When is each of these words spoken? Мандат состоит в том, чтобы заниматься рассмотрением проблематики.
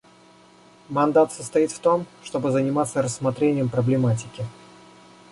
Мандат 0.89 1.31
состоит 1.31 1.71
в 1.71 1.77
том, 1.77 2.07
чтобы 2.23 2.49
заниматься 2.49 3.03
рассмотрением 3.03 3.69
проблематики. 3.69 4.43